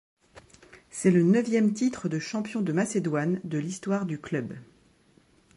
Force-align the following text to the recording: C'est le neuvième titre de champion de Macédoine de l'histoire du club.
C'est 0.89 1.11
le 1.11 1.21
neuvième 1.21 1.73
titre 1.75 2.09
de 2.09 2.17
champion 2.17 2.61
de 2.63 2.73
Macédoine 2.73 3.39
de 3.43 3.59
l'histoire 3.59 4.07
du 4.07 4.17
club. 4.19 4.55